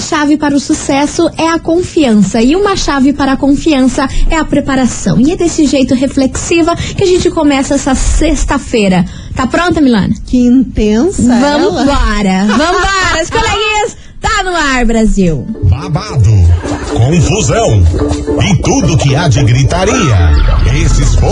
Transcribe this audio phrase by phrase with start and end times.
[0.00, 4.36] Uma chave para o sucesso é a confiança e uma chave para a confiança é
[4.38, 5.20] a preparação.
[5.20, 9.04] E é desse jeito reflexiva que a gente começa essa sexta-feira.
[9.36, 10.14] Tá pronta, Milana?
[10.24, 11.22] Que intensa.
[11.22, 12.46] Vambora!
[12.46, 13.98] Vambora, as coleguinhas!
[14.18, 15.46] Tá no ar, Brasil!
[15.64, 16.30] Babado,
[16.94, 17.82] confusão
[18.50, 20.32] e tudo que há de gritaria.
[20.82, 21.14] Esses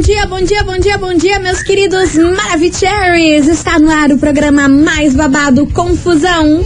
[0.00, 3.46] dia, bom dia, bom dia, bom dia, meus queridos Maravicheries!
[3.48, 6.60] Está no ar o programa mais babado Confusão.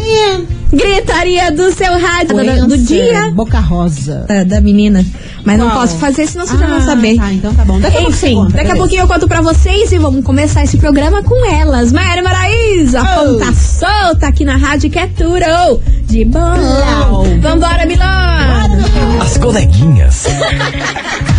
[0.72, 4.24] Gritaria do seu rádio do, do dia Boca Rosa.
[4.28, 5.04] da, da menina.
[5.44, 5.80] Mas não Qual?
[5.80, 7.16] posso fazer, senão você já vai Ah, saber.
[7.16, 7.80] Tá, então tá bom.
[7.80, 10.76] Daqui a Enfim, conta, daqui a pouquinho eu conto pra vocês e vamos começar esse
[10.76, 11.92] programa com elas.
[11.92, 13.24] Maíra Maraíza, Oh.
[13.38, 16.38] ponta solta aqui na rádio que é tudo de bom.
[16.38, 17.24] Lau.
[17.40, 18.78] Vambora, Milona!
[19.22, 20.26] As coleguinhas.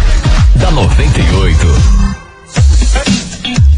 [0.62, 1.68] da 98.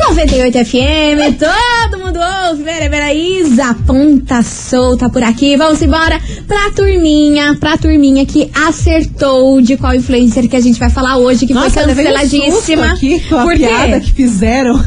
[0.10, 2.20] 98 FM, todo mundo
[2.50, 5.58] ouve, Vera Maraíza, ponta solta por aqui.
[5.58, 10.92] Vamos embora pra turminha, pra turminha que acertou de qual influencer que a gente vai
[10.92, 12.52] falar hoje, que Nossa, foi um canceladíssima.
[12.52, 14.80] susto aqui com a Por piada que fizeram.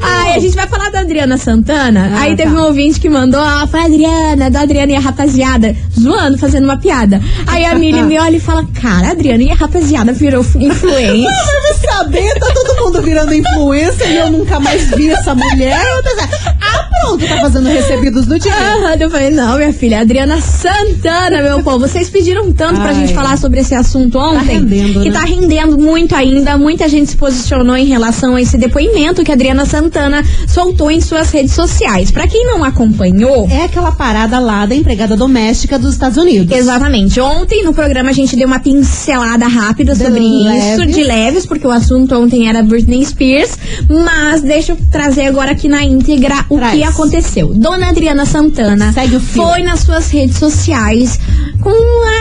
[0.00, 2.12] Ai, a gente vai falar da Adriana Santana.
[2.14, 2.60] Ah, aí teve tá.
[2.60, 6.64] um ouvinte que mandou, ó, foi a Adriana, da Adriana e a rapaziada, zoando, fazendo
[6.64, 7.20] uma piada.
[7.46, 11.28] Aí a Mili me olha e fala, cara, a Adriana e a rapaziada virou influência.
[11.62, 15.82] Vai saber, tá todo mundo virando influencer e eu nunca mais vi essa mulher.
[16.68, 18.52] Ah, pronto, tá fazendo recebidos do dia.
[18.52, 21.78] Aham, eu falei, não, minha filha, Adriana Santana, meu povo.
[21.80, 22.94] Vocês pediram tanto pra Ai.
[22.94, 24.54] gente falar sobre esse assunto ontem.
[24.58, 25.18] rendendo, que né?
[25.18, 26.56] tá rendendo muito ainda.
[26.58, 31.00] Muita gente se posicionou em relação a esse depoimento que a Adriana Santana soltou em
[31.00, 32.10] suas redes sociais.
[32.10, 33.48] Pra quem não acompanhou.
[33.50, 36.56] É aquela parada lá da empregada doméstica dos Estados Unidos.
[36.56, 37.20] Exatamente.
[37.20, 40.94] Ontem no programa a gente deu uma pincelada rápida De sobre isso, leves.
[40.94, 43.58] de leves, porque o assunto ontem era Britney Spears.
[43.88, 46.74] Mas deixa eu trazer agora aqui na íntegra o Traz.
[46.74, 47.52] que aconteceu.
[47.54, 49.42] Dona Adriana Santana Segue o fio.
[49.42, 51.18] foi nas suas redes sociais
[51.60, 51.70] com.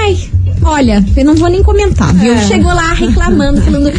[0.04, 0.30] Ai.
[0.64, 2.34] Olha, eu não vou nem comentar, viu?
[2.34, 2.48] É.
[2.48, 3.92] Chegou lá reclamando, falando: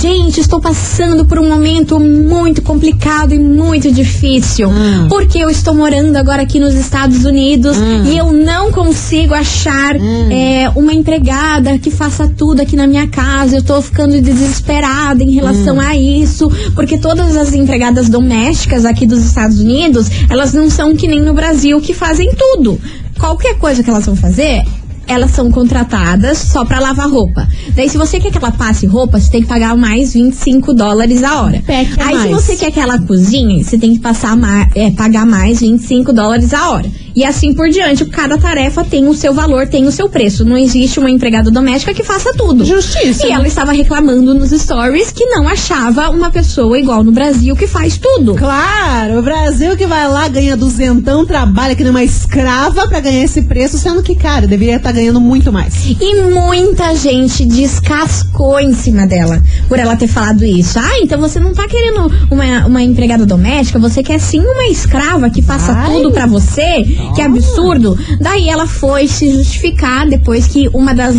[0.00, 4.68] gente, estou passando por um momento muito complicado e muito difícil.
[4.68, 5.06] Hum.
[5.08, 7.76] Porque eu estou morando agora aqui nos Estados Unidos
[8.10, 13.56] e eu não consigo achar é, uma empregada que faça tudo aqui na minha casa.
[13.56, 19.24] Eu tô ficando desesperada em relação a isso, porque todas as empregadas domésticas aqui dos
[19.24, 22.80] Estados Unidos, elas não são que nem no Brasil que fazem tudo.
[23.18, 24.62] Qualquer coisa que elas vão fazer,
[25.06, 27.48] elas são contratadas só pra lavar roupa.
[27.74, 31.22] Daí, se você quer que ela passe roupa, você tem que pagar mais 25 dólares
[31.22, 31.62] a hora.
[32.02, 32.30] Aí, se mais.
[32.44, 36.52] você quer que ela cozinhe, você tem que passar ma- é, pagar mais 25 dólares
[36.52, 36.90] a hora.
[37.16, 40.44] E assim por diante, cada tarefa tem o seu valor, tem o seu preço.
[40.44, 42.62] Não existe uma empregada doméstica que faça tudo.
[42.62, 47.56] Justiça, E ela estava reclamando nos stories que não achava uma pessoa igual no Brasil
[47.56, 48.34] que faz tudo.
[48.34, 53.24] Claro, o Brasil que vai lá, ganha duzentão, trabalha que nem uma escrava pra ganhar
[53.24, 55.86] esse preço, sendo que, cara, deveria estar ganhando muito mais.
[55.86, 60.78] E muita gente descascou em cima dela por ela ter falado isso.
[60.78, 65.30] Ah, então você não tá querendo uma, uma empregada doméstica, você quer sim uma escrava
[65.30, 65.90] que faça Ai.
[65.90, 67.05] tudo pra você?
[67.14, 67.98] Que absurdo.
[68.20, 71.16] Daí ela foi se justificar depois que uma das.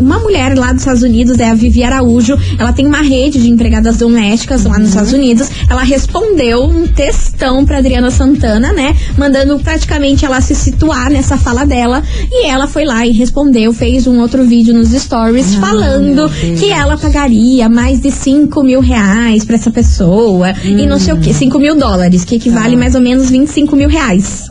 [0.00, 3.48] Uma mulher lá dos Estados Unidos, é a Vivi Araújo, ela tem uma rede de
[3.48, 5.48] empregadas domésticas lá nos Estados Unidos.
[5.70, 8.96] Ela respondeu um textão pra Adriana Santana, né?
[9.16, 12.02] Mandando praticamente ela se situar nessa fala dela.
[12.32, 16.96] E ela foi lá e respondeu, fez um outro vídeo nos stories falando que ela
[16.96, 20.52] pagaria mais de 5 mil reais pra essa pessoa.
[20.64, 23.88] E não sei o que, 5 mil dólares, que equivale mais ou menos 25 mil
[23.88, 24.50] reais.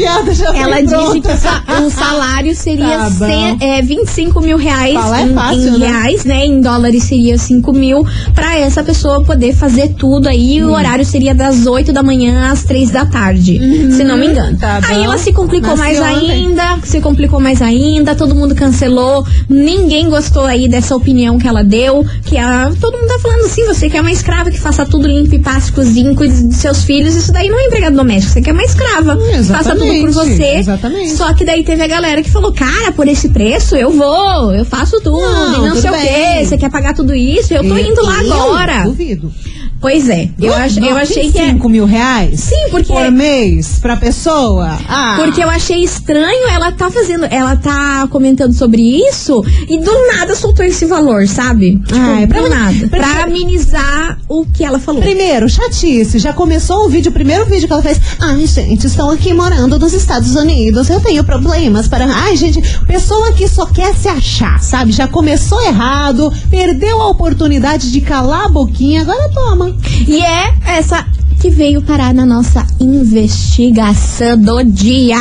[0.00, 4.56] piada já Ela disse que o sa- o salário seria Tá cem- é, 25 mil
[4.56, 5.86] reais é em, fácil, em né?
[5.88, 6.46] reais, né?
[6.46, 8.04] Em dólares seria 5 mil
[8.34, 10.62] pra essa pessoa poder fazer tudo aí.
[10.62, 10.68] Hum.
[10.68, 13.58] O horário seria das 8 da manhã às 3 da tarde,
[13.94, 14.56] se não me engano.
[14.58, 16.30] tá aí ela se complicou mais ontem.
[16.30, 21.62] ainda, se complicou mais ainda, todo mundo cancelou, ninguém gostou aí dessa opinião que ela
[21.62, 25.06] deu, que a, todo mundo tá falando assim, você quer uma escrava que faça tudo,
[25.06, 28.52] limpe, passe, cozinhe, cuide dos seus filhos, isso daí não é empregado doméstico, você quer
[28.52, 30.44] uma escrava, Hum, faça tudo Exatamente, por você.
[30.56, 31.10] exatamente.
[31.12, 34.64] Só que daí teve a galera que falou, cara, por esse preço eu vou, eu
[34.64, 36.02] faço tudo, Não, não tudo sei o bem.
[36.40, 38.82] quê, você quer pagar tudo isso, eu tô E- indo lá eu agora.
[38.84, 39.32] Duvido.
[39.80, 41.46] Pois é, eu, ach, eu achei que é...
[41.52, 42.40] 5 mil reais?
[42.40, 44.78] Sim, porque- Por mês pra pessoa?
[44.86, 45.14] Ah.
[45.18, 50.34] Porque eu achei estranho ela tá fazendo, ela tá comentando sobre isso e do nada
[50.36, 51.78] soltou esse valor, sabe?
[51.78, 52.88] Tipo, Ah, é pra- do nada.
[52.88, 55.00] pra- Pra amenizar o que ela falou.
[55.00, 56.18] Primeiro, chatice.
[56.18, 57.98] Já começou o vídeo, o primeiro vídeo que ela fez.
[58.20, 60.90] Ai, gente, estou aqui morando nos Estados Unidos.
[60.90, 62.04] Eu tenho problemas para.
[62.06, 64.92] Ai, gente, pessoa que só quer se achar, sabe?
[64.92, 69.69] Já começou errado, perdeu a oportunidade de calar a boquinha, agora toma.
[70.06, 71.06] E é essa
[71.40, 75.16] que veio parar na nossa investigação do dia.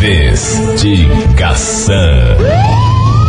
[0.00, 1.94] Investigação.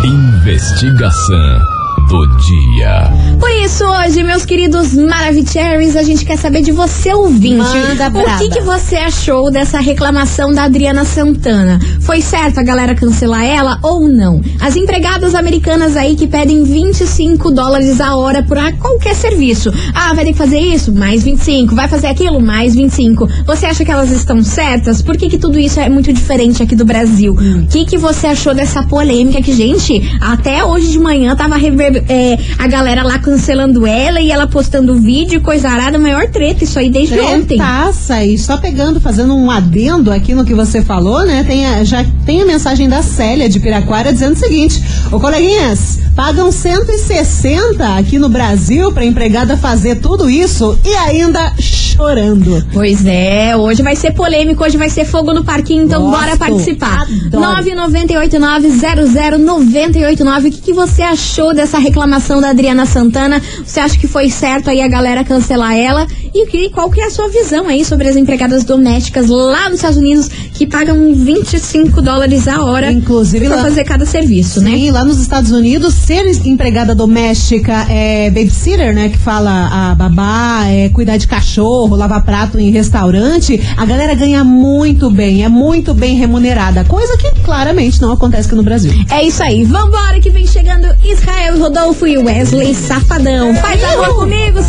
[0.04, 1.77] Investigação
[2.08, 3.12] do dia.
[3.40, 7.58] Por isso, hoje, meus queridos Maravicheries, a gente quer saber de você, ouvinte.
[7.58, 11.80] Manda o que, que você achou dessa reclamação da Adriana Santana?
[12.02, 14.42] Foi certo a galera cancelar ela ou não?
[14.60, 19.72] As empregadas americanas aí que pedem 25 dólares a hora por qualquer serviço.
[19.94, 20.94] Ah, vai ter que fazer isso?
[20.94, 21.76] Mais 25.
[21.76, 22.40] Vai fazer aquilo?
[22.40, 23.28] Mais 25.
[23.46, 25.02] Você acha que elas estão certas?
[25.02, 27.34] Por que, que tudo isso é muito diferente aqui do Brasil?
[27.34, 31.97] O que, que você achou dessa polêmica que, gente, até hoje de manhã tava rever-
[32.08, 36.78] é, a galera lá cancelando ela e ela postando vídeo coisa arada, maior treta isso
[36.80, 37.58] aí desde ontem.
[37.58, 41.44] Tretaça, e só pegando, fazendo um adendo aqui no que você falou, né?
[41.48, 46.00] Tem a- já tem a mensagem da Célia de Piraquara dizendo o seguinte: Ô coleguinhas,
[46.16, 51.54] pagam 160 aqui no Brasil pra empregada fazer tudo isso e ainda
[51.98, 52.64] chorando.
[52.72, 56.38] Pois é, hoje vai ser polêmico, hoje vai ser fogo no parquinho, então Gosto, bora
[56.38, 57.02] participar.
[57.02, 57.64] adoro.
[57.64, 60.48] 998900989.
[60.48, 63.42] O que, que você achou dessa reclamação da Adriana Santana?
[63.66, 66.06] Você acha que foi certo aí a galera cancelar ela?
[66.34, 69.66] E o que, qual que é a sua visão aí sobre as empregadas domésticas lá
[69.70, 74.62] nos Estados Unidos que pagam 25 dólares a hora Inclusive pra lá- fazer cada serviço,
[74.62, 74.72] né?
[74.72, 79.10] Sim, lá nos Estados Unidos, ser empregada doméstica é babysitter, né?
[79.10, 84.44] Que fala a babá, é cuidar de cachorro, lavar prato em restaurante, a galera ganha
[84.44, 86.84] muito bem, é muito bem remunerada.
[86.86, 88.92] Coisa que claramente não acontece aqui no Brasil.
[89.12, 93.56] É isso aí, vambora que vem chegando Israel Rodolfo e Wesley Safadão.
[93.56, 94.68] Faz amor comigo, hoje,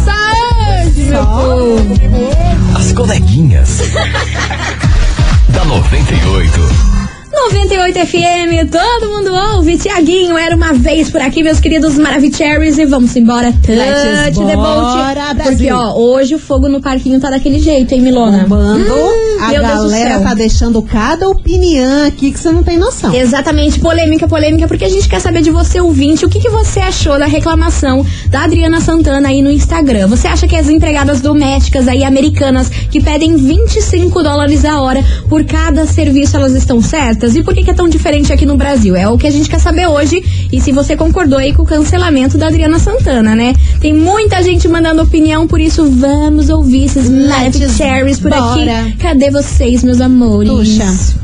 [1.09, 2.77] meu povo.
[2.77, 3.81] As coleguinhas.
[5.49, 6.98] da 98.
[7.47, 9.77] 98 FM, todo mundo ouve.
[9.79, 12.79] Tiaguinho, era uma vez por aqui, meus queridos Maravicheries.
[12.79, 13.53] E vamos embora.
[13.53, 15.45] Touch the boat.
[15.45, 18.45] Porque, ó, hoje o fogo no parquinho tá daquele jeito, hein, Milona?
[18.47, 23.15] Bombando, Hum, a galera tá deixando cada opinião aqui que você não tem noção.
[23.15, 26.81] Exatamente, polêmica, polêmica, porque a gente quer saber de você, ouvinte, o que, que você
[26.81, 30.09] achou da reclamação da Adriana Santana aí no Instagram.
[30.09, 35.45] Você acha que as empregadas domésticas aí, americanas, que pedem 25 dólares a hora por
[35.45, 37.28] cada serviço, elas estão certas?
[37.37, 38.95] E por que, que é tão diferente aqui no Brasil?
[38.97, 40.23] É o que a gente quer saber hoje
[40.53, 43.55] e se você concordou aí com o cancelamento da Adriana Santana, né?
[43.81, 48.81] Tem muita gente mandando opinião, por isso vamos ouvir esses Let's Cherries por bora.
[48.81, 48.97] aqui.
[48.99, 50.51] Cadê vocês, meus amores?
[50.51, 51.19] Puxa.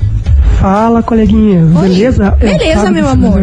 [0.61, 1.62] Fala, coleguinha.
[1.64, 2.37] Beleza?
[2.40, 3.43] É Beleza, meu amor.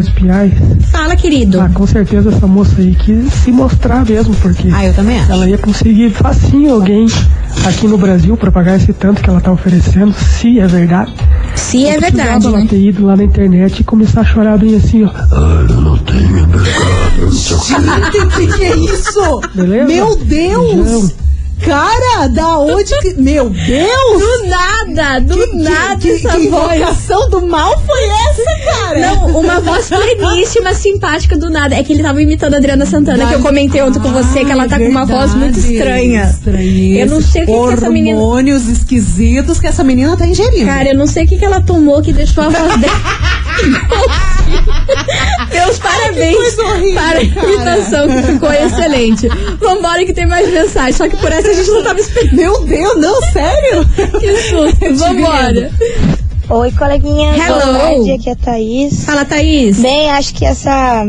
[0.92, 1.60] Fala, querido.
[1.62, 5.32] Ah, com certeza essa moça aí quis se mostrar mesmo, porque Ah, eu também acho.
[5.32, 7.06] ela ia conseguir facinho alguém
[7.66, 11.14] aqui no Brasil pra pagar esse tanto que ela tá oferecendo, se é verdade.
[11.56, 12.68] Se é verdade, precisava ela né?
[12.70, 15.10] ter ido lá na internet e começar a chorar bem assim, ó.
[15.10, 17.76] Ah, eu não tenho empregado, não sei.
[17.78, 19.42] O que, que é isso?
[19.54, 19.86] Beleza?
[19.86, 20.76] Meu Deus!
[20.76, 21.31] Beijão.
[21.66, 23.14] Cara, da onde que.
[23.14, 24.20] Meu Deus!
[24.22, 26.76] Do nada, do Que- que- nada que, essa que voz.
[26.80, 29.00] invocação do mal foi essa, cara?
[29.00, 31.76] Não, uma voz pleníssima, simpática do nada.
[31.76, 34.52] É que ele tava imitando a Adriana Santana, que eu comentei ontem com você, que
[34.52, 36.24] ela tá com uma voz muito estranha.
[36.30, 37.00] Estranheza.
[37.02, 38.20] Eu não sei o que, que essa menina.
[38.20, 40.66] Hormônios esquisitos que essa menina tá ingerindo.
[40.66, 42.94] Cara, eu não sei o que, que ela tomou que deixou a voz dela.
[45.52, 47.54] Meus parabéns horrível, para a cara.
[47.54, 49.28] imitação que ficou excelente.
[49.60, 52.36] Vambora que tem mais mensagem, só que por essa a gente não tava esperando.
[52.36, 53.86] Meu Deus, não, sério?
[54.20, 54.96] Que susto.
[54.98, 55.72] Vambora.
[56.50, 57.36] Oi, coleguinha.
[57.36, 57.62] Hello.
[57.62, 59.06] Boa tarde, aqui é a Thaís.
[59.06, 59.80] Fala, Thaís.
[59.80, 61.06] Bem, acho que essa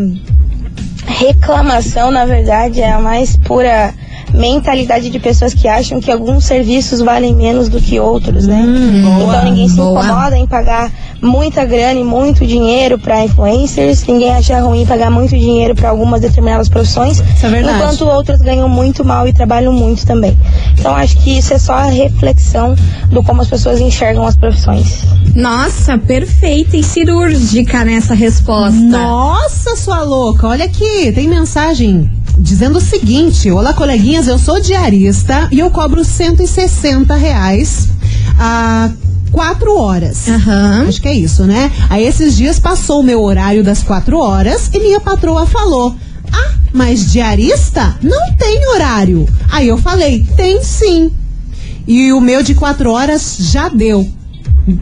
[1.06, 3.92] reclamação, na verdade, é a mais pura
[4.32, 8.64] mentalidade de pessoas que acham que alguns serviços valem menos do que outros, né?
[8.64, 10.02] então ninguém se boa.
[10.02, 10.90] incomoda em pagar
[11.22, 16.20] muita grana e muito dinheiro para influencers, ninguém acha ruim pagar muito dinheiro para algumas
[16.20, 17.78] determinadas profissões, Isso é verdade.
[17.78, 20.36] enquanto outras ganham muito mal e trabalham muito também.
[20.78, 22.74] Então acho que isso é só a reflexão
[23.08, 25.04] do como as pessoas enxergam as profissões.
[25.34, 28.74] Nossa, perfeita e cirúrgica nessa resposta.
[28.80, 35.48] Nossa, sua louca, olha aqui, tem mensagem dizendo o seguinte: Olá, coleguinhas, eu sou diarista
[35.52, 37.88] e eu cobro 160 reais.
[38.38, 38.90] a
[39.32, 40.28] quatro horas.
[40.28, 40.86] Aham.
[40.86, 41.72] Acho que é isso, né?
[41.90, 45.96] Aí esses dias passou o meu horário das quatro horas e minha patroa falou:
[46.30, 49.26] Ah, mas diarista não tem horário.
[49.50, 51.10] Aí eu falei: Tem sim.
[51.86, 54.08] E o meu de quatro horas já deu.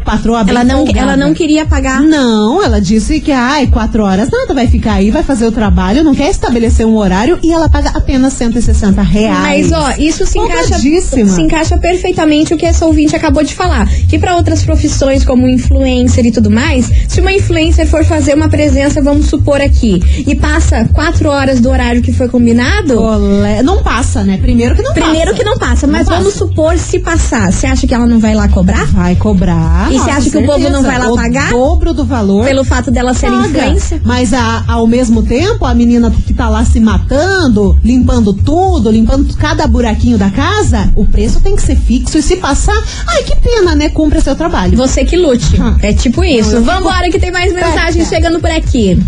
[0.04, 0.99] Patroa Ela não, folgada.
[1.00, 2.02] ela não queria pagar.
[2.02, 6.04] Não, ela disse que, ai, quatro horas nada, vai ficar aí, vai fazer o trabalho,
[6.04, 9.70] não quer estabelecer um horário e ela paga apenas 160 reais.
[9.70, 13.87] Mas, ó, isso se encaixa, se encaixa perfeitamente o que essa ouvinte acabou de falar.
[14.08, 18.49] Que para outras profissões, como influencer e tudo mais, se uma influencer for fazer uma
[18.49, 23.82] presença, vamos supor aqui, e passa quatro horas do horário que foi combinado, Olé, Não
[23.82, 24.38] passa, né?
[24.40, 25.34] Primeiro que não primeiro passa.
[25.38, 26.46] que não passa, mas Não vamos passa.
[26.46, 27.52] supor se passar.
[27.52, 28.84] Você acha que ela não vai lá cobrar?
[28.87, 29.69] Vai cobrar.
[29.90, 31.50] E você acha que o povo não vai lá o pagar?
[31.50, 32.44] dobro do valor.
[32.44, 33.46] Pelo fato dela ser paga.
[33.66, 34.00] influencer?
[34.04, 39.34] Mas a- ao mesmo tempo, a menina que tá lá se matando, limpando tudo, limpando
[39.36, 42.18] cada buraquinho da casa, o preço tem que ser fixo.
[42.18, 43.88] E se passar, ai, que pena, né?
[43.88, 44.76] Cumpra seu trabalho.
[44.76, 45.60] Você que lute.
[45.60, 45.76] Hum.
[45.82, 46.54] É tipo isso.
[46.56, 48.98] Não, Vambora que tem mais mensagens chegando por aqui.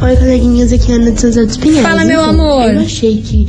[0.00, 1.86] Oi, coleguinhas, aqui é a Ana de São José dos Pinhais.
[1.86, 2.70] Fala, meu amor.
[2.72, 3.48] Eu achei que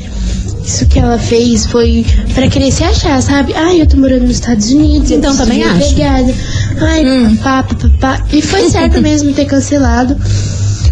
[0.63, 3.53] isso que ela fez foi pra querer se achar, sabe?
[3.55, 5.09] Ai, eu tô morando nos Estados Unidos.
[5.11, 5.91] Então, também acho.
[5.91, 6.33] empregada.
[6.81, 7.35] Ai, Hum.
[7.37, 8.25] papá, papá.
[8.31, 10.15] E foi certo mesmo ter cancelado.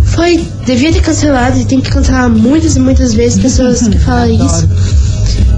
[0.05, 4.31] Foi, devia ter cancelado e tem que cancelar muitas e muitas vezes pessoas que falam
[4.33, 4.67] isso.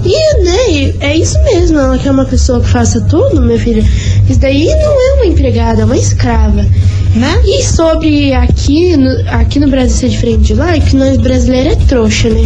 [0.04, 3.82] E, né, é isso mesmo, ela quer uma pessoa que faça tudo, minha filha.
[4.28, 6.66] Isso daí não é uma empregada, é uma escrava.
[7.14, 7.40] Né?
[7.44, 11.72] E sobre aqui no, aqui no Brasil ser diferente de lá, é que nós brasileiros
[11.72, 12.42] é trouxa, né?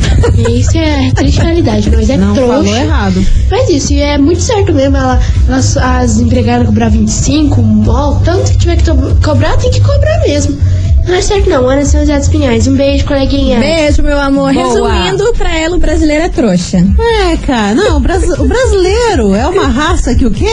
[0.48, 2.54] E isso é triste realidade, nós é Não trouxa.
[2.54, 3.26] falou errado.
[3.50, 8.52] Mas isso, e é muito certo mesmo, ela, elas, as empregadas cobrar 25, ó, tanto
[8.52, 8.84] que tiver que
[9.22, 10.58] cobrar, tem que cobrar mesmo.
[11.06, 12.66] Não é certo não, Ana São José dos Pinhais.
[12.66, 13.60] Um beijo, coleguinha.
[13.60, 14.52] Beijo, meu amor.
[14.54, 14.92] Boa.
[14.92, 16.78] Resumindo, pra ela, o brasileiro é trouxa.
[17.30, 20.44] É, cara, não, o, brasi- o brasileiro é uma raça que o quê?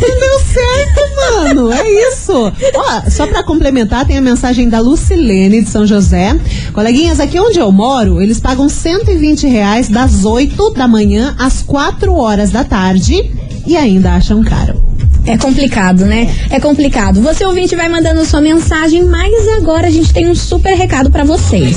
[0.00, 2.32] Não deu certo, mano, é isso.
[2.74, 6.36] Ó, só pra complementar, tem a mensagem da Lucilene de São José.
[6.72, 12.12] Coleguinhas, aqui onde eu moro, eles pagam 120 reais das 8 da manhã às 4
[12.14, 13.30] horas da tarde
[13.66, 14.82] e ainda acham caro.
[15.24, 16.28] É complicado, né?
[16.50, 17.20] É complicado.
[17.20, 21.22] Você ouvinte vai mandando sua mensagem, mas agora a gente tem um super recado pra
[21.22, 21.76] vocês.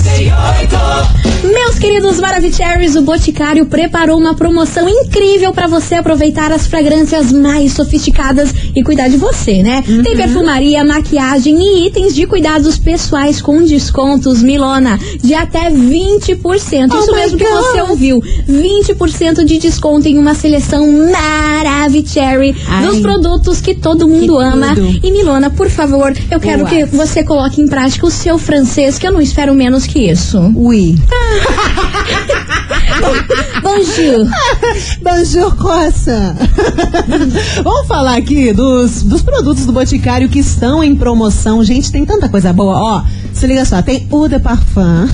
[1.43, 7.73] Meus queridos Maravicheries, o Boticário preparou uma promoção incrível pra você aproveitar as fragrâncias mais
[7.73, 9.83] sofisticadas e cuidar de você, né?
[10.03, 16.91] Tem perfumaria, maquiagem e itens de cuidados pessoais com descontos, Milona, de até 20%.
[16.91, 17.53] Oh Isso mesmo que God.
[17.53, 18.19] você ouviu.
[18.49, 22.87] 20% de desconto em uma seleção Maravicherry Ai.
[22.87, 24.75] dos produtos que todo mundo Que ama.
[24.75, 24.99] tudo.
[25.03, 26.69] E Milona, por favor, eu quero Boa.
[26.69, 30.39] que você coloque em prática o seu francês, que eu não espero menos que isso.
[30.55, 30.95] Ui.
[33.61, 34.27] Bonjour.
[35.01, 36.35] Bonjour, croissant.
[37.63, 41.63] Vamos falar aqui dos, dos produtos do Boticário que estão em promoção.
[41.63, 42.75] Gente, tem tanta coisa boa.
[42.75, 45.07] Ó, se liga só, tem Eau de Parfum.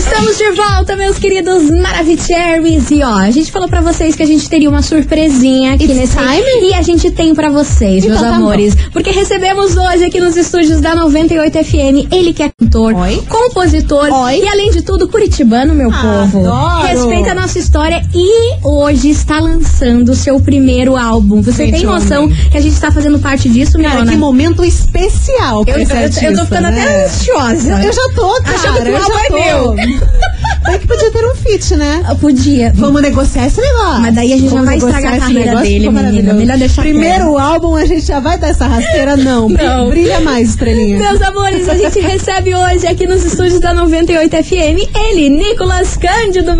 [0.00, 2.90] Estamos de volta, meus queridos Maravicheries.
[2.90, 5.94] E ó, a gente falou pra vocês que a gente teria uma surpresinha aqui It's
[5.96, 6.16] nesse.
[6.16, 6.68] time?
[6.70, 8.74] E a gente tem pra vocês, Então meus tá amores.
[8.94, 12.10] Porque recebemos hoje aqui nos estúdios da 98 FM.
[12.10, 13.22] Ele que é cantor, Oi.
[13.28, 14.38] compositor Oi.
[14.40, 16.46] e, além de tudo, curitibano, meu povo.
[16.48, 16.86] Adoro.
[16.86, 21.42] Respeita a nossa história e hoje está lançando o seu primeiro álbum.
[21.42, 22.36] Você Gente, tem noção homem.
[22.50, 24.10] que a gente tá fazendo parte disso, Cara, Milona?
[24.12, 26.80] que momento especial Eu, eu, eu tô ficando né?
[26.82, 27.82] até ansiosa.
[27.84, 28.56] Eu já tô, cara.
[28.56, 29.89] Achando que o eu álbum é meu.
[30.62, 32.02] Tá que podia ter um fit, né?
[32.08, 32.72] Eu Podia.
[32.76, 34.02] Vamos negociar esse negócio.
[34.02, 36.34] Mas daí a gente já Vamos vai negociar estragar a carreira dele, menina.
[36.34, 39.16] Melhor deixar Primeiro álbum, a gente já vai dar essa rasteira?
[39.16, 39.48] Não.
[39.48, 39.88] Não.
[39.88, 40.98] Brilha mais, estrelinha.
[40.98, 46.52] Meus amores, a gente recebe hoje aqui nos estúdios da 98 FM ele, Nicolas Cândido.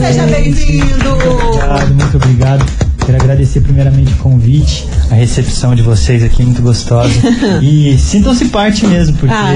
[0.00, 1.10] Seja bem-vindo.
[1.12, 2.66] Obrigado, muito obrigado.
[3.06, 7.14] Quero agradecer primeiramente o convite, a recepção de vocês aqui, muito gostosa.
[7.62, 9.54] e sintam-se parte mesmo, porque Ah,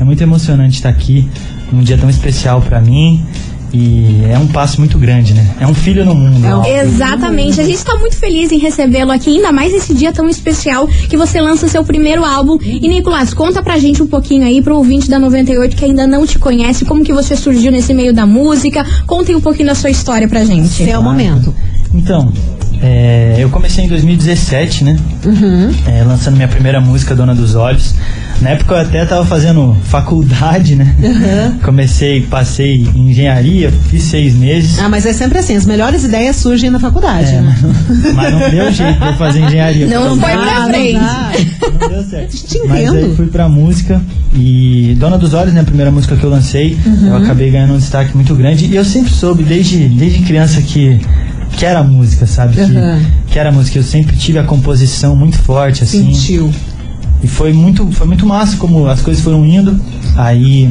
[0.00, 1.28] é muito emocionante estar aqui
[1.72, 3.24] num dia tão especial pra mim.
[3.72, 5.46] E é um passo muito grande, né?
[5.60, 6.46] É um filho no mundo.
[6.46, 6.64] É um-.
[6.64, 10.86] Exatamente, a gente tá muito feliz em recebê-lo aqui, ainda mais esse dia tão especial
[10.86, 12.58] que você lança o seu primeiro álbum.
[12.62, 16.26] E Nicolas, conta pra gente um pouquinho aí, pro ouvinte da 98 que ainda não
[16.26, 18.86] te conhece, como que você surgiu nesse meio da música.
[19.06, 20.82] Contem um pouquinho da sua história pra gente.
[20.82, 21.54] Esse é o momento.
[21.92, 22.32] Então,
[22.82, 24.96] é, eu comecei em 2017, né?
[25.24, 25.70] Uhum.
[25.86, 27.94] É, lançando minha primeira música, Dona dos Olhos.
[28.40, 30.94] Na época eu até tava fazendo faculdade, né?
[31.02, 31.58] Uhum.
[31.58, 34.78] Comecei, passei em engenharia, fiz seis meses.
[34.78, 37.56] Ah, mas é sempre assim, as melhores ideias surgem na faculdade, É, né?
[37.60, 37.62] mas,
[38.04, 39.86] não, mas não deu jeito de eu fazer engenharia.
[39.88, 40.92] Não Porque foi pra não frente.
[40.94, 41.30] dá.
[41.80, 42.36] Não deu certo.
[42.46, 44.00] Te Mas aí fui pra música
[44.34, 47.08] e Dona dos Olhos, né, a primeira música que eu lancei, Uhum.
[47.08, 51.00] eu acabei ganhando um destaque muito grande e eu sempre soube desde, desde criança que
[51.56, 52.54] que era música, sabe?
[52.54, 53.02] Que, Uhum.
[53.28, 53.78] que era música.
[53.78, 56.12] Eu sempre tive a composição muito forte, assim.
[56.14, 56.52] Sentiu.
[57.22, 59.78] E foi muito, foi muito massa como as coisas foram indo.
[60.16, 60.70] Aí,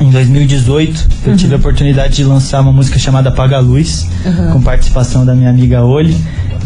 [0.00, 4.06] em 2018, eu tive a oportunidade de lançar uma música chamada Apaga a Luz,
[4.52, 6.16] com participação da minha amiga Oli,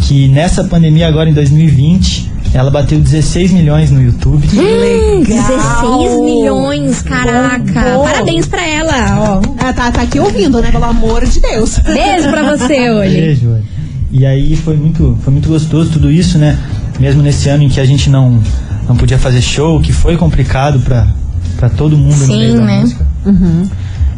[0.02, 4.46] que nessa pandemia, agora em 2020, ela bateu 16 milhões no YouTube.
[4.54, 7.96] Hum, 16 milhões, caraca.
[7.96, 8.04] Bom.
[8.04, 9.42] Parabéns pra ela, ó.
[9.58, 10.70] Ah, tá, tá aqui ouvindo, né?
[10.72, 11.78] Pelo amor de Deus.
[11.78, 13.10] Beijo pra você, Oli.
[13.10, 13.64] Beijo, Oli.
[14.12, 16.58] E aí foi muito, foi muito gostoso tudo isso, né?
[16.98, 18.40] Mesmo nesse ano em que a gente não,
[18.88, 21.06] não podia fazer show, que foi complicado pra,
[21.56, 22.80] pra todo mundo no Sim, meio da né?
[22.80, 23.06] música.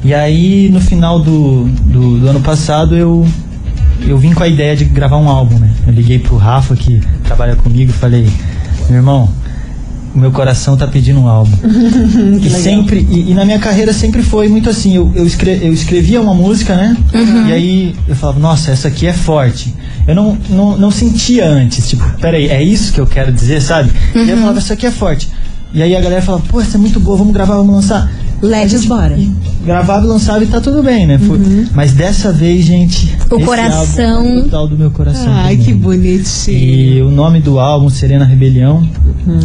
[0.02, 3.26] E aí, no final do, do, do ano passado, eu,
[4.06, 5.70] eu vim com a ideia de gravar um álbum, né?
[5.86, 8.28] Eu liguei pro Rafa, que trabalha comigo, e falei,
[8.88, 9.28] meu irmão,
[10.14, 11.56] o meu coração tá pedindo um álbum.
[12.42, 15.72] e sempre, e, e na minha carreira sempre foi muito assim, eu, eu, escre- eu
[15.72, 16.96] escrevia uma música, né?
[17.48, 19.74] E aí eu falava, nossa, essa aqui é forte.
[20.06, 23.90] Eu não, não, não sentia antes, tipo, peraí, é isso que eu quero dizer, sabe?
[24.14, 25.28] E aí eu falava, essa aqui é forte.
[25.72, 28.12] E aí a galera falava, pô, essa é muito boa, vamos gravar, vamos lançar.
[28.42, 29.16] Ledes, bora.
[29.16, 29.33] E
[29.64, 30.05] gravava
[30.42, 31.16] e tá tudo bem, né?
[31.18, 31.38] Foi-
[31.72, 33.16] Mas dessa vez, gente.
[33.31, 34.26] O coração.
[34.26, 35.28] é o total do meu coração.
[35.33, 35.59] Ai, também.
[35.59, 36.59] que bonitinho.
[36.59, 38.87] E o nome do álbum, Serena Rebelião,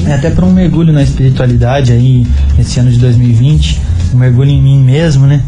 [0.08, 2.26] é até para um mergulho na espiritualidade aí,
[2.60, 3.80] esse ano de 2020.
[4.14, 5.44] Um mergulho em mim mesmo, né?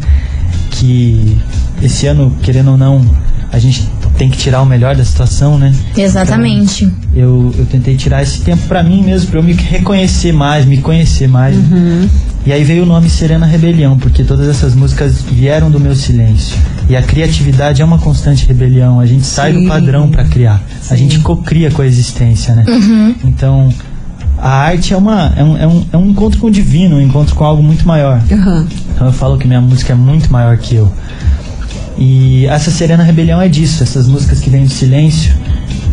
[0.70, 1.36] Que
[1.82, 3.04] esse ano, querendo ou não,
[3.52, 5.74] a gente tem que tirar o melhor da situação, né?
[5.96, 6.88] Exatamente.
[7.14, 10.78] Eu, eu tentei tirar esse tempo pra mim mesmo, pra eu me reconhecer mais, me
[10.78, 11.56] conhecer mais.
[11.56, 12.08] né?
[12.46, 16.56] E aí veio o nome Serena Rebelião, porque todas essas músicas vieram do meu silêncio.
[16.88, 18.98] E a criatividade é uma constante rebelião.
[18.98, 19.62] A gente sai Sim.
[19.62, 20.62] do padrão pra criar.
[20.88, 22.64] A gente cocria com a existência, né?
[23.22, 23.68] Então,
[24.38, 27.00] a arte é, uma, é, um, é, um, é um encontro com o divino, um
[27.00, 28.22] encontro com algo muito maior.
[28.32, 28.66] Aham.
[28.94, 30.90] Então eu falo que minha música é muito maior que eu.
[31.98, 35.34] E essa Serena Rebelião é disso, essas músicas que vêm do silêncio,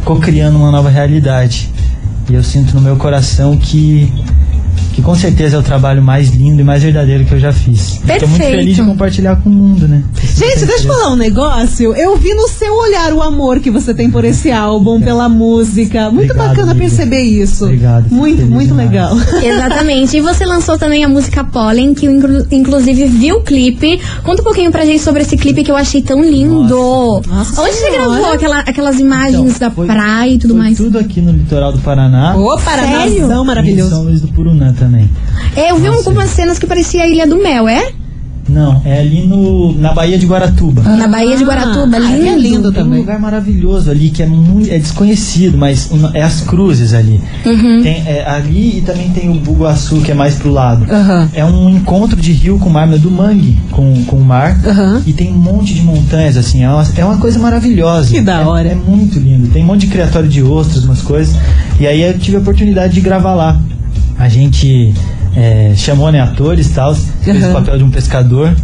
[0.06, 1.70] co-criando uma nova realidade.
[2.30, 4.14] E eu sinto no meu coração que
[4.98, 7.92] que com certeza é o trabalho mais lindo e mais verdadeiro que eu já fiz.
[8.02, 8.50] Estou muito Perfeito.
[8.58, 10.04] feliz de compartilhar com o mundo, né?
[10.36, 11.94] Gente, deixa eu falar um negócio.
[11.96, 16.10] Eu vi no seu olhar o amor que você tem por esse álbum, pela música.
[16.10, 16.88] Muito Obrigado, bacana amiga.
[16.88, 17.66] perceber isso.
[17.66, 18.90] Obrigado, Muito, muito demais.
[18.90, 19.16] legal.
[19.40, 20.18] Exatamente.
[20.18, 24.00] E você lançou também a música Pollen, que eu inclu- inclusive viu o clipe.
[24.24, 27.22] Conta um pouquinho pra gente sobre esse clipe que eu achei tão lindo.
[27.28, 28.10] Nossa Onde você Senhora.
[28.10, 30.76] gravou aquela- aquelas imagens Então, da foi- praia e tudo foi mais?
[30.78, 32.36] Tudo aqui no litoral do Paraná.
[32.36, 34.02] Ô, Paranazão E São maravilhoso.
[34.02, 34.87] Luís do Purunã também.
[35.56, 35.98] É, eu vi Nossa.
[36.00, 37.92] algumas cenas que parecia a Ilha do Mel, é?
[38.50, 40.82] Não, é ali no, na Baía de Guaratuba.
[40.82, 42.28] Na Baía de Guaratuba, Ah, lindo.
[42.28, 43.00] é lindo Tem um também.
[43.02, 47.20] lugar maravilhoso ali que é muito é desconhecido, mas uma- é as cruzes ali.
[47.46, 47.84] Uhum.
[47.84, 50.86] Tem é, ali e também tem o Bugaçu que é mais pro lado.
[50.90, 51.30] Aham.
[51.34, 54.58] É um encontro de rio com mar, mas do mangue com, com o mar.
[54.66, 55.02] Aham.
[55.06, 56.64] E tem um monte de montanhas, assim.
[56.64, 58.12] É uma, é uma coisa maravilhosa.
[58.12, 58.70] Que da É- hora.
[58.70, 59.50] É, muito lindo.
[59.50, 61.36] Tem um monte de criatório de ostras, umas coisas.
[61.82, 63.60] E aí eu tive a oportunidade de gravar lá.
[64.20, 64.94] A gente
[65.36, 66.96] é, chamou, né, atores e tal.
[66.96, 67.52] Fez Aham.
[67.52, 68.56] o papel de um pescador.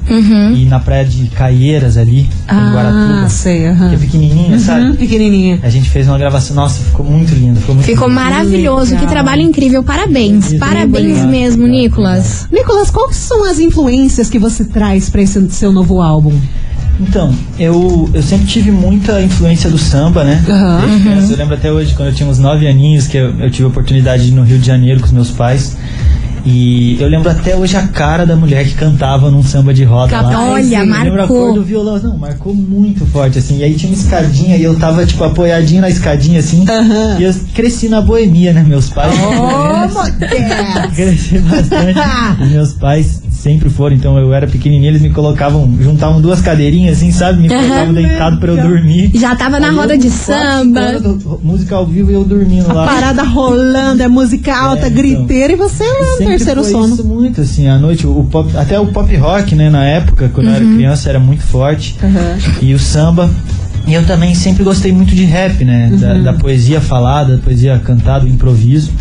[0.55, 3.29] E na praia de Caieiras ali, em Ah, Guaratuba.
[3.29, 3.89] sei, aham.
[3.89, 4.97] Que é pequenininha, Uhum, sabe?
[4.97, 5.59] pequenininha.
[5.61, 7.59] A gente fez uma gravação, nossa, ficou muito lindo.
[7.59, 8.19] Ficou, muito Ficou lindo.
[8.19, 8.87] maravilhoso.
[8.95, 9.09] Que Legal.
[9.09, 9.83] trabalho incrível.
[9.83, 10.53] Parabéns.
[10.55, 10.87] Parabéns
[11.19, 12.47] obrigado, mesmo, obrigado, Nicolas.
[12.51, 16.33] Nicolas, quais são as influências que você traz pra esse seu novo álbum?
[16.99, 20.43] Então, eu, eu sempre tive muita influência do samba, né?
[20.47, 20.81] Aham.
[20.85, 21.33] Desde criança.
[21.33, 23.67] Eu lembro até hoje, quando eu tinha uns 9 aninhos, que eu, eu tive a
[23.67, 25.75] oportunidade de ir no Rio de Janeiro com os meus pais.
[26.45, 30.09] E eu lembro até hoje a cara da mulher que cantava num samba de roda
[30.09, 30.51] Capaz, lá.
[30.51, 31.45] Olha, Eu lembro a marcou.
[31.45, 31.97] cor do violão.
[31.99, 33.59] Não, marcou muito forte, assim.
[33.59, 36.65] E aí tinha uma escadinha e eu tava, tipo, apoiadinho na escadinha, assim.
[37.17, 38.63] E eu cresci na boemia, né?
[38.67, 39.13] Meus pais.
[39.33, 40.95] Oh.
[40.95, 41.99] Cresci bastante.
[42.41, 46.97] e meus pais sempre foram, então eu era pequenininho, eles me colocavam, juntavam duas cadeirinhas
[46.97, 47.41] assim, sabe?
[47.41, 49.11] Me colocavam deitado pra eu dormir.
[49.15, 50.99] Já tava na Aí eu roda de quatro, cinco samba.
[50.99, 52.85] do- música ao vivo e eu dormindo lá.
[52.85, 54.91] Parada rolando, é música alta, então.
[55.03, 56.93] griteira e você lá no terceiro sono.
[56.93, 60.47] Isso muito assim, à noite, o pop, até o pop rock, né, na época, quando
[60.47, 61.95] eu era criança, era muito forte.
[62.61, 63.29] E o samba.
[63.85, 65.91] E eu também sempre gostei muito de rap, né?
[65.99, 68.91] Da, da poesia falada, da poesia cantada, o improviso.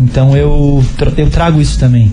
[0.00, 0.84] Então eu,
[1.16, 2.12] eu trago isso também.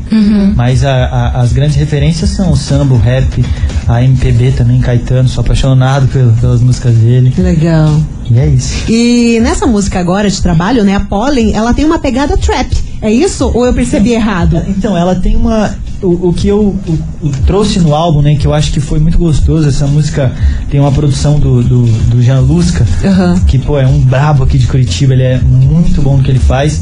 [0.56, 3.44] Mas a- a- as grandes referências são o samba, o rap,
[3.88, 7.32] a MPB também, Caetano, sou apaixonado pel- pelas músicas dele.
[7.32, 8.00] Que legal.
[8.30, 8.90] E é isso.
[8.90, 12.72] E nessa música agora de trabalho, né, a Pollen, ela tem uma pegada trap.
[13.02, 13.52] É isso?
[13.54, 14.62] Ou eu percebi errado?
[14.68, 15.76] Então, ela tem uma.
[16.02, 19.00] O, o que eu o- o trouxe no álbum, né, que eu acho que foi
[19.00, 20.32] muito gostoso, essa música
[20.70, 23.40] tem uma produção do, do, do Jean Lusca, Aham.
[23.48, 26.40] que, pô, é um brabo aqui de Curitiba, ele é muito bom no que ele
[26.40, 26.82] faz.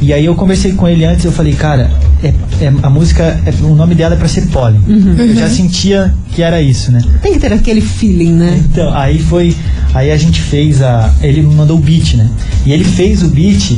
[0.00, 1.90] E aí eu conversei com ele antes, eu falei, cara,
[2.22, 2.28] é,
[2.60, 4.80] é- a música, é- o nome dela é pra ser Pollen.
[5.18, 7.00] Eu já sentia que era isso, né?
[7.20, 8.62] Tem que ter aquele feeling, né?
[8.70, 9.54] Então, aí foi.
[9.94, 11.10] Aí a gente fez a.
[11.20, 12.28] Ele mandou o beat, né?
[12.64, 13.76] E ele fez o beat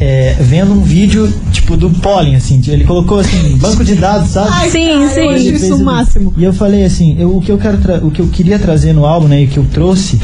[0.00, 2.62] é, vendo um vídeo, tipo, do Pollen, assim.
[2.68, 4.48] Ele colocou assim, banco de dados, sabe?
[4.52, 5.34] Ai, Sim, sim.
[5.54, 6.32] Isso o o- máximo.
[6.36, 9.04] E eu falei assim, eu, o que eu quero o que eu queria trazer no
[9.04, 10.18] álbum, né, e que eu trouxe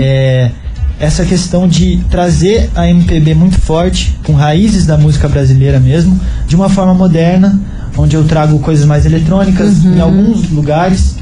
[0.00, 0.50] é
[0.98, 6.54] essa questão de trazer a MPB muito forte, com raízes da música brasileira mesmo, de
[6.54, 7.60] uma forma moderna,
[7.96, 11.16] onde eu trago coisas mais eletrônicas em alguns lugares,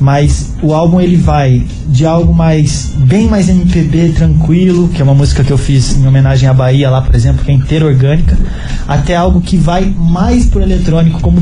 [0.00, 5.14] mas o álbum ele vai de algo mais bem mais MPB tranquilo, que é uma
[5.14, 8.38] música que eu fiz em homenagem à Bahia lá, por exemplo, que é inteira orgânica,
[8.86, 11.38] até algo que vai mais pro eletrônico como.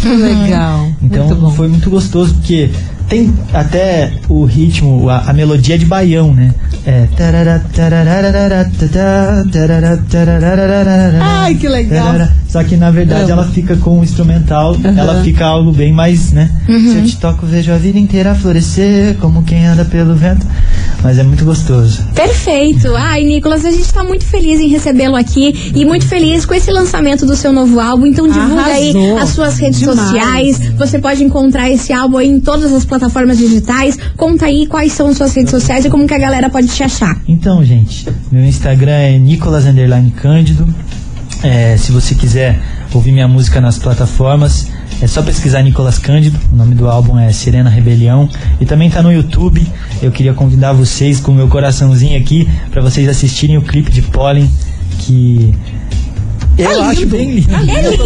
[0.00, 0.90] Que legal.
[1.02, 2.70] Então Muito foi muito gostoso, porque
[3.12, 6.54] tem até o ritmo, a, a melodia de baião, né?
[6.86, 7.06] É.
[11.20, 12.28] Ai, que legal.
[12.48, 16.50] Só que na verdade ela fica com o instrumental, ela fica algo bem mais, né?
[16.66, 20.46] Se eu te toco, vejo a vida inteira florescer, como quem anda pelo vento.
[21.02, 22.02] Mas é muito gostoso.
[22.14, 22.94] Perfeito.
[22.94, 26.70] Ai, Nicolas, a gente tá muito feliz em recebê-lo aqui e muito feliz com esse
[26.70, 28.06] lançamento do seu novo álbum.
[28.06, 29.18] Então divulga aí Arrasou.
[29.18, 30.00] as suas redes Demais.
[30.00, 30.58] sociais.
[30.78, 33.01] Você pode encontrar esse álbum aí em todas as plataformas
[33.36, 33.98] digitais.
[34.16, 36.82] Conta aí quais são as suas redes sociais e como que a galera pode te
[36.82, 37.20] achar.
[37.26, 40.66] Então, gente, meu Instagram é Nicolas Underline Cândido.
[41.42, 42.60] É, se você quiser
[42.94, 44.68] ouvir minha música nas plataformas,
[45.00, 46.38] é só pesquisar Nicolas Cândido.
[46.52, 48.28] O nome do álbum é Serena Rebelião.
[48.60, 49.66] E também tá no YouTube.
[50.00, 54.02] Eu queria convidar vocês com o meu coraçãozinho aqui para vocês assistirem o clipe de
[54.02, 54.48] Pollen,
[55.00, 55.52] que
[56.58, 57.54] eu acho bem lindo.
[57.54, 58.02] É lindo,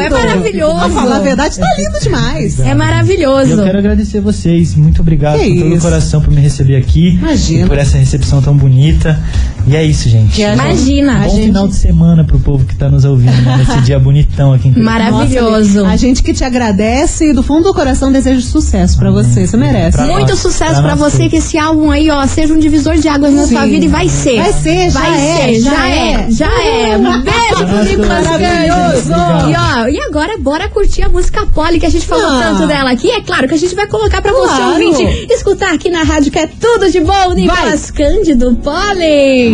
[0.00, 1.22] é Pra falar a maravilhoso.
[1.22, 2.60] verdade, tá lindo demais.
[2.60, 3.52] É maravilhoso.
[3.52, 4.74] eu quero agradecer vocês.
[4.74, 7.10] Muito obrigado Que com todo o coração por me receber aqui.
[7.14, 7.66] Imagina.
[7.66, 9.20] E por essa recepção tão bonita.
[9.66, 10.34] E é isso, gente.
[10.34, 11.18] Que a gente- Imagina.
[11.20, 14.52] Bom gente- final de semana pro povo que tá nos ouvindo né, nesse dia bonitão
[14.52, 14.98] aqui em Curitiba.
[14.98, 15.80] Maravilhoso.
[15.80, 19.46] Nossa, a gente que te agradece e do fundo do coração deseja sucesso pra você.
[19.46, 19.96] Você merece.
[19.96, 22.58] Pra Muito nós, sucesso pra pra nós você, que esse álbum aí, ó, seja um
[22.58, 23.54] divisor de águas na Sim.
[23.54, 24.40] sua vida e vai ser.
[24.42, 26.12] Vai ser, já vai é, ser, já já é.
[26.12, 26.96] é, já é.
[26.96, 29.50] Um beijo pro Nicolas Cândido.
[29.50, 32.40] E ó, e agora bora curtir a música Polly, que a gente falou Ah.
[32.42, 33.10] tanto dela aqui.
[33.10, 34.72] É claro que a gente vai colocar pra você, Claro.
[34.72, 39.53] ouvinte, escutar aqui na rádio que é tudo de bom, Nicolas Cândido Polly.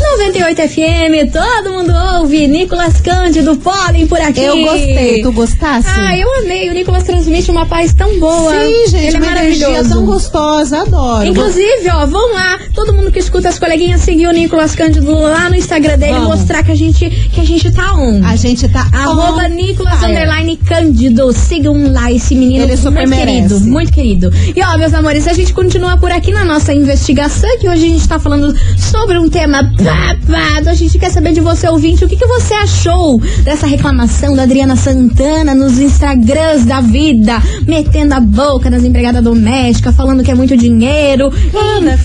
[0.00, 2.46] 98 FM, todo mundo ouve.
[2.48, 4.40] Nicolas Cândido Polly por aqui.
[4.40, 5.22] Eu gostei.
[5.22, 5.86] Tu gostasse?
[5.88, 6.70] Ah, eu amei.
[6.70, 8.52] O Nicolas transmite uma paz tão boa.
[8.52, 9.88] Sim, gente, Ele é maravilhoso.
[9.90, 11.26] tão gostosa, adoro.
[11.28, 15.48] Inclusive, ó, vão lá, todo mundo que escuta as coleguinhas seguir o Nicolas Cândido lá
[15.50, 16.38] no Instagram dele, Vamos.
[16.40, 18.22] mostrar que a gente que a gente tá on.
[18.24, 21.32] A gente tá Arroba on Nicolas underline Cândido.
[21.32, 23.48] Sigam lá esse menino Ele super muito merece.
[23.48, 24.32] querido, muito querido.
[24.56, 27.88] E ó, meus amores, a gente continua por aqui na nossa investigação, que hoje a
[27.88, 29.62] gente tá falando sobre um tema
[29.94, 30.68] babado.
[30.70, 34.42] A gente quer saber de você, ouvinte, o que, que você achou dessa reclamação da
[34.42, 40.34] Adriana Santana nos Instagrams da vida, metendo a boca nas empregadas domésticas, falando que é
[40.34, 41.30] muito dinheiro.
[41.52, 42.04] Cada Enfim,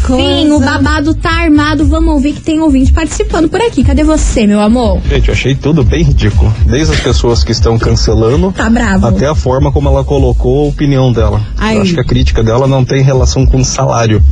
[0.50, 0.56] coisa.
[0.56, 1.86] o babado tá armado.
[1.86, 3.84] Vamos ouvir que tem ouvinte participando por aqui.
[3.84, 5.00] Cadê você, meu amor?
[5.10, 6.54] Gente, eu achei tudo bem ridículo.
[6.66, 9.06] Desde as pessoas que estão cancelando Tá bravo?
[9.08, 11.42] até a forma como ela colocou a opinião dela.
[11.58, 11.78] Ai.
[11.78, 14.24] Eu acho que a crítica dela não tem relação com salário.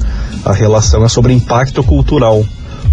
[0.46, 2.44] A relação é sobre impacto cultural.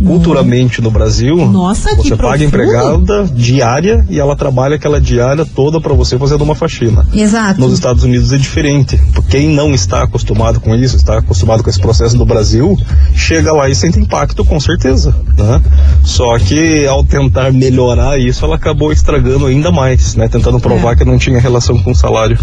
[0.04, 5.80] Culturalmente no Brasil, Nossa, que você paga empregada diária e ela trabalha aquela diária toda
[5.80, 7.06] para você fazendo uma faxina.
[7.12, 7.60] Exato.
[7.60, 9.00] Nos Estados Unidos é diferente.
[9.28, 12.76] Quem não está acostumado com isso, está acostumado com esse processo do Brasil,
[13.14, 15.14] chega lá e sente impacto com certeza.
[15.36, 15.62] Né?
[16.02, 20.28] Só que ao tentar melhorar isso, ela acabou estragando ainda mais, né?
[20.28, 20.60] Tentando É.
[20.60, 22.38] provar que não tinha relação com o salário.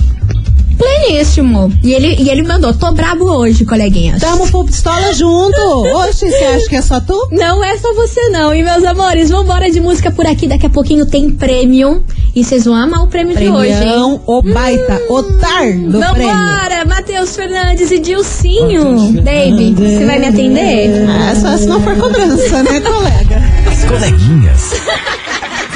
[0.77, 1.71] Pleníssimo.
[1.83, 4.21] E ele, e ele mandou, tô brabo hoje, coleguinhas.
[4.21, 5.59] Tamo full pistola junto.
[5.59, 7.27] Oxe, você acha que é só tu?
[7.31, 10.69] Não é só você não, e meus amores, vambora de música por aqui, daqui a
[10.69, 12.03] pouquinho tem prêmio.
[12.35, 13.77] E vocês vão amar o prêmio de hoje, hein?
[13.79, 15.99] Premião, o baita, o tar do prêmio.
[15.99, 19.13] Vambora, Matheus Fernandes e Dilcinho.
[19.13, 20.89] Baby, você vai me atender?
[21.07, 23.41] É, só se não for cobrança, né, colega?
[23.67, 24.71] As coleguinhas.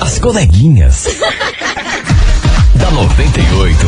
[0.00, 1.06] As coleguinhas.
[2.74, 3.86] da 98.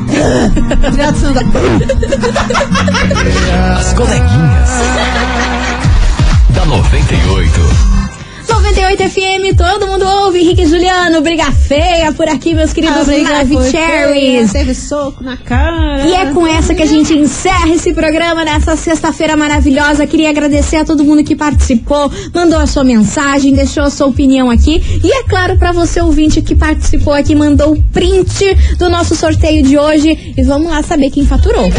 [3.79, 4.71] As coleguinhas.
[6.55, 7.94] da 98.
[8.65, 10.39] 98 FM, todo mundo ouve.
[10.41, 14.51] Henrique e Juliano, briga feia por aqui, meus queridos A briga foi Maravicheries.
[14.51, 16.07] feia, Teve soco na cara.
[16.07, 20.07] E é com essa que a gente encerra esse programa nessa sexta-feira maravilhosa.
[20.07, 24.51] Queria agradecer a todo mundo que participou, mandou a sua mensagem, deixou a sua opinião
[24.51, 24.83] aqui.
[25.05, 29.63] E é claro, para você ouvinte que participou aqui, mandou o print do nosso sorteio
[29.63, 30.35] de hoje.
[30.39, 31.71] E vamos lá saber quem faturou.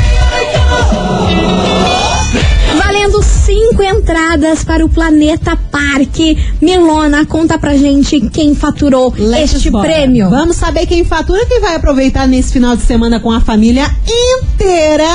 [3.16, 6.38] Valendo cinco entradas para o Planeta Parque.
[6.62, 9.88] Milona, conta pra gente quem faturou Let's este bora.
[9.88, 10.30] prêmio.
[10.30, 15.08] Vamos saber quem fatura quem vai aproveitar nesse final de semana com a família inteira.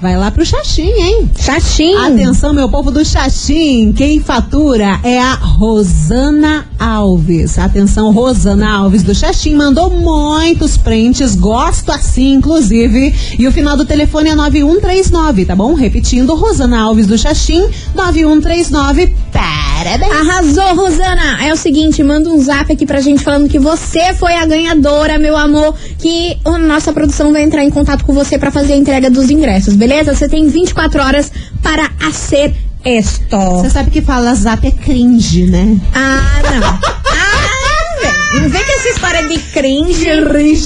[0.00, 1.30] Vai lá pro Xaxim, hein?
[1.38, 1.94] Xaxim.
[1.94, 3.92] Atenção, meu povo do Xaxim.
[3.92, 7.60] Quem fatura é a Rosana Alves.
[7.60, 11.36] Atenção, Rosana Alves do Xaxim mandou muitos prints.
[11.36, 13.14] Gosto assim, inclusive.
[13.38, 15.74] E o final do telefone é 9139, tá bom?
[15.74, 19.14] Repetindo, Rosana Alves do Xaxim, 9139.
[19.32, 20.12] Parabéns.
[20.12, 21.44] Arrasou, Rosana!
[21.44, 25.20] É o seguinte, manda um zap aqui pra gente falando que você foi a ganhadora,
[25.20, 28.76] meu amor, que a nossa produção vai entrar em contato com você pra fazer a
[28.76, 30.14] entrega dos ingressos, beleza?
[30.14, 32.52] Você tem 24 horas para hacer
[32.84, 33.36] esto.
[33.60, 35.76] Você sabe que fala zap é cringe, né?
[35.94, 36.92] Ah, não.
[38.34, 38.40] Ah.
[38.40, 40.04] Não vem com essa história de cringe,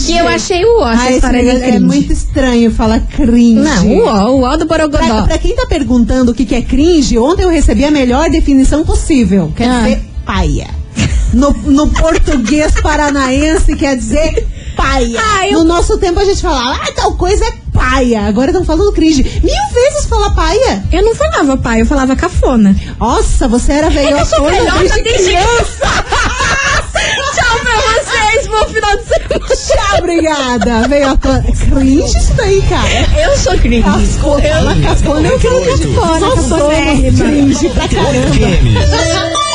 [0.07, 1.77] que eu achei o ó, essa Ah, história de negócio cringe.
[1.77, 3.55] é muito estranho falar cringe.
[3.61, 5.25] Não, o ó, o ó do Pra, Borogodó.
[5.27, 8.85] pra quem tá perguntando o que, que é cringe, ontem eu recebi a melhor definição
[8.85, 9.53] possível.
[9.57, 9.81] Quer Ah.
[9.83, 10.69] dizer paia.
[11.35, 15.21] No, no português paranaense quer dizer paia.
[15.21, 18.23] Ah, eu- No nosso tempo a gente falava, ah, tal coisa é paia.
[18.27, 19.23] Agora estão falando cringe.
[19.43, 20.85] Mil vezes fala paia.
[20.91, 22.75] Eu não falava pai, eu falava cafona.
[22.99, 26.05] Nossa, você era velhota Eu sou velhota desde desde criança.
[27.35, 29.57] Tchau pra vocês, bom final de semana.
[29.57, 30.89] Tchau, obrigada.
[30.89, 31.45] Velhota.
[31.71, 32.89] Cringe isso daí, cara.
[33.23, 33.83] Eu sou cringe.
[33.83, 35.65] Cascona, cascona, eu quero
[36.21, 37.19] Nós somos cafonérrima.
[37.19, 39.46] cringe pra caramba.